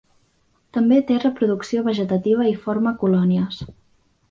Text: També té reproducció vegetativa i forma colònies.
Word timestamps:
També 0.77 0.97
té 1.11 1.17
reproducció 1.25 1.85
vegetativa 1.89 2.49
i 2.55 2.57
forma 2.65 2.97
colònies. 3.05 3.63